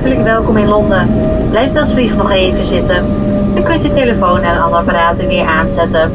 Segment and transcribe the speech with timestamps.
[0.00, 1.08] hartelijk welkom in Londen.
[1.50, 3.04] Blijf alsjeblieft nog even zitten.
[3.56, 6.12] U kunt uw telefoon en andere apparaten weer aanzetten.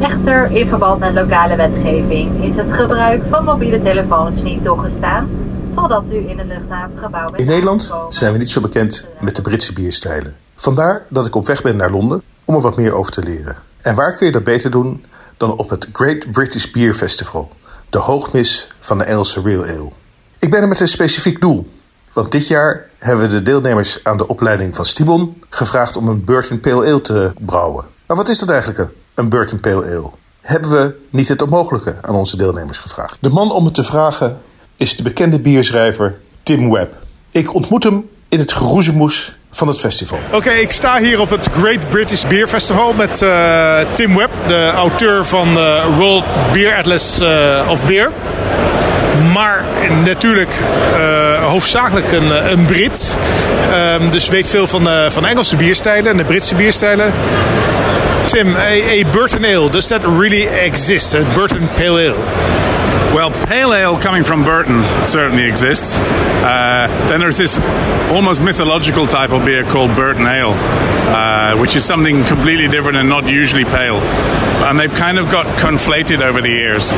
[0.00, 5.28] Echter, in verband met lokale wetgeving is het gebruik van mobiele telefoons niet toegestaan
[5.74, 9.42] totdat u in het luchthavengebouw bent In Nederland zijn we niet zo bekend met de
[9.42, 10.36] Britse bierstijlen.
[10.56, 13.56] Vandaar dat ik op weg ben naar Londen om er wat meer over te leren.
[13.80, 15.04] En waar kun je dat beter doen
[15.36, 17.50] dan op het Great British Beer Festival,
[17.90, 19.90] de hoogmis van de Engelse Real Ale.
[20.38, 21.68] Ik ben er met een specifiek doel,
[22.12, 26.24] want dit jaar hebben we de deelnemers aan de opleiding van Stibon gevraagd om een
[26.24, 27.84] Burton Pale Ale te brouwen.
[28.06, 30.10] Maar wat is dat eigenlijk, een Burton Pale Ale?
[30.40, 33.16] Hebben we niet het onmogelijke aan onze deelnemers gevraagd?
[33.20, 34.40] De man om het te vragen
[34.76, 36.94] is de bekende bierschrijver Tim Webb.
[37.30, 40.18] Ik ontmoet hem in het geroezemoes van het festival.
[40.32, 44.70] Oké, ik sta hier op het Great British Beer Festival met eh, Tim Webb, de
[44.74, 48.10] auteur van de World Beer Atlas eh, of Beer.
[49.32, 49.64] Maar
[50.04, 50.50] natuurlijk
[50.94, 53.18] eh, hoofdzakelijk een, eh, een Brit.
[53.70, 57.12] Ehm, dus weet veel van, eh, van Engelse bierstijlen en de Britse bierstijlen.
[58.24, 61.14] Tim, a, a Burton Ale, does that really exist?
[61.14, 62.14] A Burton Pale Ale?
[63.22, 66.00] Well, pale ale coming from Burton certainly exists.
[66.00, 67.56] Uh, then there's this
[68.10, 73.08] almost mythological type of beer called Burton Ale, uh, which is something completely different and
[73.08, 73.98] not usually pale.
[74.66, 76.90] And they've kind of got conflated over the years.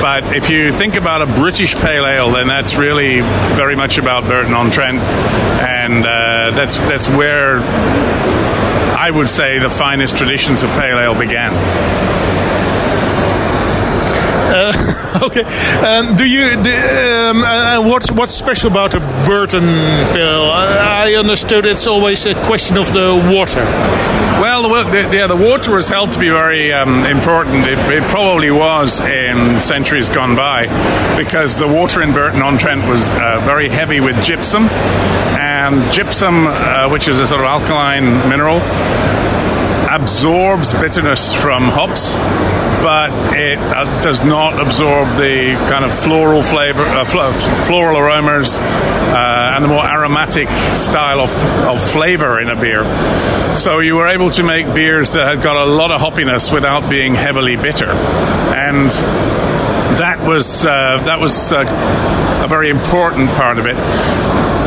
[0.00, 3.22] But if you think about a British pale ale, then that's really
[3.56, 9.70] very much about Burton on Trent, and uh, that's that's where I would say the
[9.70, 12.15] finest traditions of pale ale began.
[15.26, 15.42] Okay.
[15.42, 16.62] Um, do you?
[16.62, 19.64] Do, um, uh, what's what's special about a Burton
[20.12, 20.50] pill?
[20.50, 23.64] I I understood it's always a question of the water.
[24.40, 27.66] Well, the, the, yeah, the water was held to be very um, important.
[27.66, 30.66] It, it probably was in centuries gone by
[31.16, 36.46] because the water in Burton on Trent was uh, very heavy with gypsum, and gypsum,
[36.46, 38.58] uh, which is a sort of alkaline mineral,
[39.88, 42.14] absorbs bitterness from hops,
[42.86, 48.60] but it uh, does not absorb the kind of floral flavor, uh, fl- floral aromas,
[48.60, 51.30] uh, and the more aromatic style of,
[51.66, 52.84] of flavor in a beer.
[53.56, 56.88] So you were able to make beers that had got a lot of hoppiness without
[56.88, 58.88] being heavily bitter, and
[59.98, 61.64] that was uh, that was uh,
[62.44, 63.74] a very important part of it.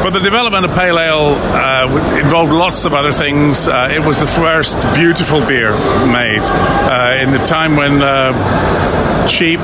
[0.09, 3.67] But the development of pale ale uh, involved lots of other things.
[3.67, 5.73] Uh, it was the first beautiful beer
[6.07, 9.59] made uh, in the time when uh, cheap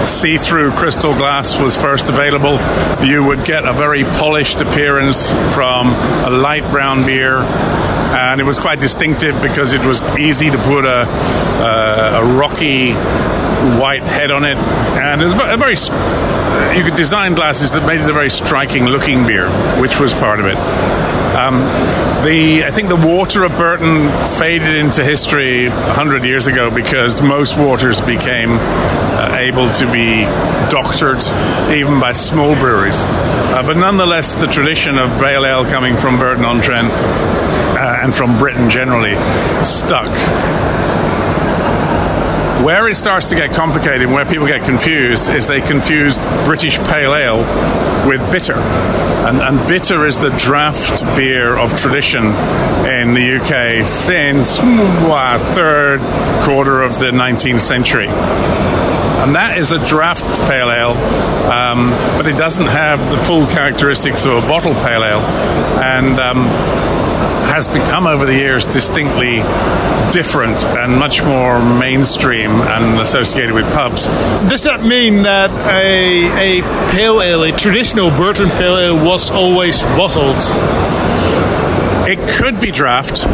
[0.00, 2.60] see-through crystal glass was first available.
[3.04, 5.88] You would get a very polished appearance from
[6.24, 7.38] a light brown beer.
[7.38, 12.92] And it was quite distinctive because it was easy to put a, uh, a rocky
[13.80, 15.74] white head on it, and it was a very.
[16.72, 19.48] You could design glasses that made it a very striking looking beer,
[19.80, 20.56] which was part of it.
[21.34, 21.60] Um,
[22.24, 24.08] the I think the water of Burton
[24.38, 30.22] faded into history hundred years ago because most waters became uh, able to be
[30.70, 31.22] doctored
[31.76, 33.02] even by small breweries.
[33.04, 38.14] Uh, but nonetheless, the tradition of pale ale coming from Burton on Trent uh, and
[38.14, 39.14] from Britain generally
[39.62, 40.08] stuck.
[42.62, 47.14] Where it starts to get complicated, where people get confused, is they confuse British pale
[47.14, 47.38] ale
[48.06, 48.54] with bitter.
[48.54, 56.00] And, and bitter is the draft beer of tradition in the UK since wow, third
[56.44, 58.06] quarter of the 19th century.
[58.06, 60.92] And that is a draft pale ale,
[61.50, 61.88] um,
[62.18, 65.20] but it doesn't have the full characteristics of a bottle pale ale.
[65.80, 66.46] And um,
[67.46, 69.42] has become over the years distinctly
[70.12, 74.06] different and much more mainstream and associated with pubs.
[74.48, 79.82] Does that mean that a, a pale ale, a traditional Burton pale ale, was always
[79.82, 80.36] bottled?
[82.06, 83.24] It could be draft,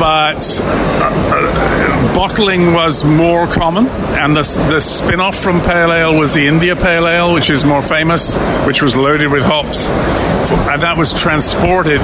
[0.00, 6.32] but uh, bottling was more common, and the, the spin off from Pale Ale was
[6.32, 8.36] the India Pale Ale, which is more famous,
[8.66, 12.00] which was loaded with hops, and that was transported.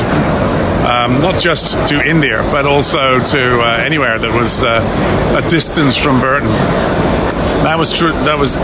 [0.87, 5.97] Um, not just to India, but also to uh, anywhere that was uh, a distance
[5.97, 6.49] from Burton.
[7.67, 8.55] That was tr- that was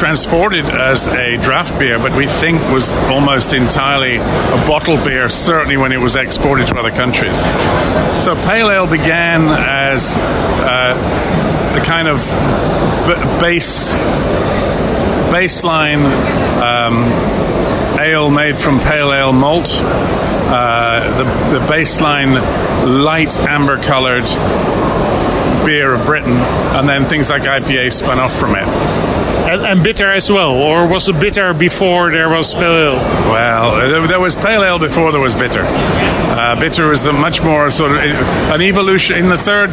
[0.00, 5.28] transported as a draft beer, but we think was almost entirely a bottled beer.
[5.28, 7.38] Certainly when it was exported to other countries.
[8.24, 10.94] So pale ale began as uh,
[11.74, 12.16] the kind of
[13.06, 13.92] b- base
[15.30, 16.02] baseline
[16.62, 17.04] um,
[18.06, 19.68] ale made from pale ale malt.
[19.78, 22.34] Uh, the, the baseline
[23.02, 24.24] light amber coloured
[25.66, 28.62] beer of Britain, and then things like IPA spun off from it.
[29.48, 32.96] And, and bitter as well, or was it bitter before there was pale ale?
[33.28, 35.64] Well, there was pale ale before there was bitter.
[35.64, 39.70] Uh, bitter was a much more sort of an evolution in the third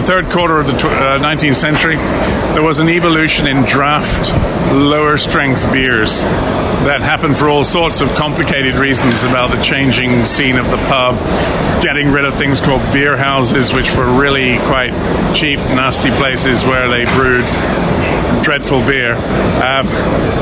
[0.00, 1.96] third quarter of the tw- uh, 19th century.
[1.96, 4.32] There was an evolution in draft,
[4.72, 10.56] lower strength beers that happened for all sorts of complicated reasons about the changing scene
[10.56, 11.16] of the pub,
[11.82, 14.92] getting rid of things called beer houses, which were really quite
[15.34, 17.46] cheap, nasty places where they brewed
[18.42, 19.86] dreadful beer, um,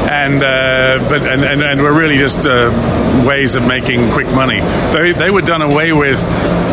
[0.09, 4.61] and uh, but and, and, and were really just uh, ways of making quick money.
[4.93, 6.21] They, they were done away with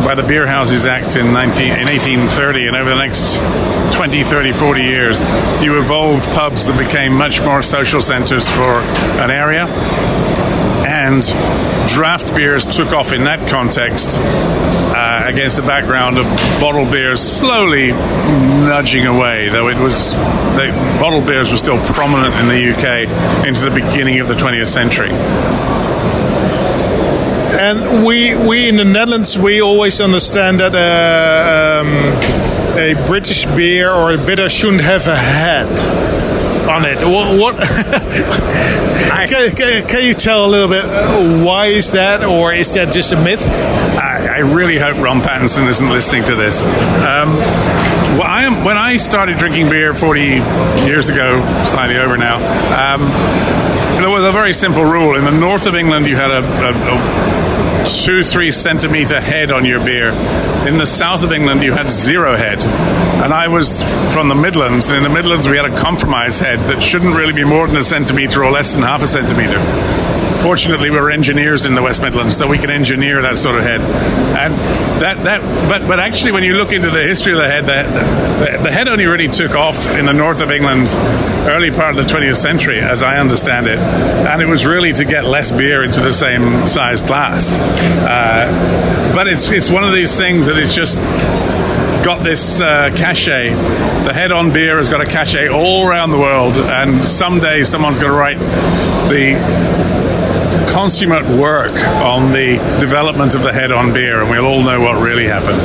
[0.04, 3.38] by the Beer Houses Act in 19 in 1830, and over the next
[3.96, 5.22] 20, 30, 40 years,
[5.62, 8.80] you evolved pubs that became much more social centres for
[9.22, 9.66] an area
[10.88, 11.24] and
[11.90, 16.25] draft beers took off in that context uh, against the background of
[16.60, 20.14] bottled beers slowly nudging away, though it was
[20.56, 24.68] they, bottled beers were still prominent in the UK into the beginning of the 20th
[24.68, 25.12] century.
[27.60, 33.92] And we we in the Netherlands we always understand that uh, um, a British beer
[33.92, 35.68] or a bitter shouldn't have a head
[36.70, 36.98] on it.
[36.98, 37.38] What?
[37.40, 37.56] what
[39.28, 42.94] can, can, can, you tell a little bit uh, why is that, or is that
[42.94, 43.42] just a myth?
[43.42, 46.62] I, I really hope Ron Pattinson isn't listening to this.
[46.62, 47.38] Um,
[48.18, 50.22] well, I am, when I started drinking beer 40
[50.86, 52.38] years ago, slightly over now,
[52.96, 53.02] um,
[54.02, 55.16] there was a very simple rule.
[55.16, 59.66] In the north of England, you had a, a, a two, three centimeter head on
[59.66, 60.10] your beer.
[60.68, 62.64] In the south of England, you had zero head.
[62.64, 63.84] And I was
[64.14, 67.34] from the Midlands, and in the Midlands, we had a compromise head that shouldn't really
[67.34, 69.60] be more than a centimeter or less than half a centimeter.
[70.42, 73.81] Fortunately, we're engineers in the West Midlands, so we can engineer that sort of head.
[73.81, 74.54] And
[75.01, 78.57] that, that but, but actually, when you look into the history of the head, the,
[78.57, 80.89] the, the head only really took off in the north of England
[81.48, 83.80] early part of the 20th century, as I understand it.
[83.80, 87.57] And it was really to get less beer into the same size glass.
[87.57, 91.01] Uh, but it's, it's one of these things that is just
[92.04, 93.50] got this uh, cachet.
[93.50, 98.00] The head on beer has got a cachet all around the world, and someday someone's
[98.00, 98.40] going to write
[99.10, 99.97] the
[100.72, 105.02] consummate work on the development of the head on beer, and we'll all know what
[105.02, 105.60] really happened.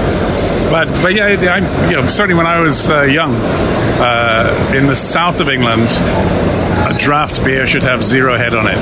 [0.70, 4.96] But, but yeah, I, you know, certainly when I was uh, young, uh, in the
[4.96, 8.76] south of England, a draft beer should have zero head on it.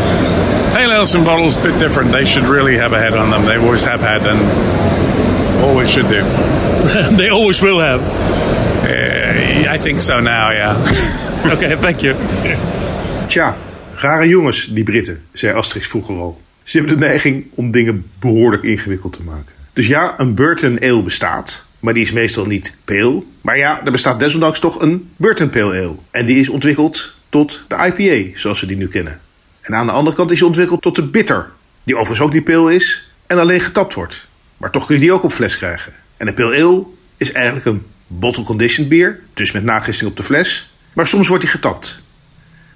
[0.74, 2.12] Pale ales and bottles, a bit different.
[2.12, 3.44] They should really have a head on them.
[3.44, 6.22] They always have had and always should do.
[7.16, 8.00] they always will have.
[8.02, 11.52] Uh, I think so now, yeah.
[11.54, 12.14] okay, thank you.
[12.14, 13.56] Tja,
[14.00, 16.40] rare jongens, die Britten, zei Asterix vroeger al.
[16.62, 19.54] Ze hebben de neiging om dingen behoorlijk ingewikkeld te maken.
[19.72, 23.22] Dus ja, een Burton Ale bestaat, maar die is meestal niet pale.
[23.40, 25.94] Maar ja, er bestaat desondanks toch een Burton Pale Ale.
[26.10, 29.20] En die is ontwikkeld tot de IPA, zoals we die nu kennen.
[29.60, 31.50] En aan de andere kant is hij ontwikkeld tot de bitter,
[31.82, 34.28] die overigens ook niet pale is en alleen getapt wordt.
[34.56, 35.92] Maar toch kun je die ook op fles krijgen.
[36.16, 36.84] En de Pale Ale
[37.16, 40.74] is eigenlijk een bottle-conditioned bier, dus met nagisting op de fles.
[40.92, 42.02] Maar soms wordt hij getapt.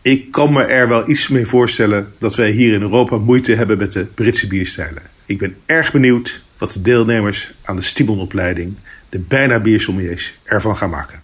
[0.05, 3.79] Ik kan me er wel iets mee voorstellen dat wij hier in Europa moeite hebben
[3.79, 5.03] met de Britse bierstijlen.
[5.27, 8.75] Ik ben erg benieuwd wat de deelnemers aan de Stiebelopleiding,
[9.09, 11.24] de bijna biersommeliers, ervan gaan maken.